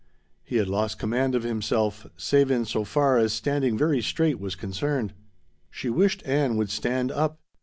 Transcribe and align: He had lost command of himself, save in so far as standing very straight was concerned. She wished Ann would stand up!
He 0.43 0.55
had 0.55 0.67
lost 0.67 0.97
command 0.97 1.35
of 1.35 1.43
himself, 1.43 2.07
save 2.17 2.49
in 2.49 2.65
so 2.65 2.83
far 2.83 3.19
as 3.19 3.33
standing 3.33 3.77
very 3.77 4.01
straight 4.01 4.39
was 4.39 4.55
concerned. 4.55 5.13
She 5.69 5.91
wished 5.91 6.25
Ann 6.27 6.57
would 6.57 6.71
stand 6.71 7.11
up! 7.11 7.37